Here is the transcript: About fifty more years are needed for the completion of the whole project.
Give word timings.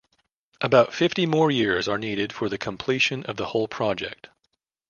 About 0.61 0.95
fifty 0.95 1.27
more 1.27 1.51
years 1.51 1.87
are 1.87 1.99
needed 1.99 2.33
for 2.33 2.49
the 2.49 2.57
completion 2.57 3.23
of 3.25 3.37
the 3.37 3.45
whole 3.49 3.67
project. 3.67 4.29